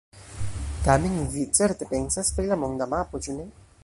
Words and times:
Tamen 0.87 1.27
vi 1.35 1.43
certe 1.59 1.85
pensas 1.91 2.31
pri 2.39 2.47
la 2.53 2.59
monda 2.63 2.89
mapo, 2.95 3.23
ĉu 3.27 3.37
ne? 3.41 3.47